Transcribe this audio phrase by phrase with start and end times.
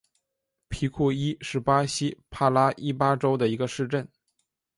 [0.67, 4.09] 皮库伊是巴西帕拉伊巴州的一个市镇。